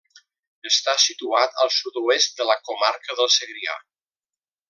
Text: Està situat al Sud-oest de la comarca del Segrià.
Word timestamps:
Està 0.69 0.95
situat 1.03 1.59
al 1.65 1.69
Sud-oest 1.75 2.41
de 2.41 2.49
la 2.51 2.57
comarca 2.71 3.19
del 3.21 3.31
Segrià. 3.39 3.79